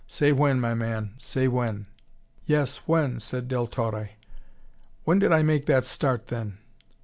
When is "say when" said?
0.07-0.59, 1.19-1.85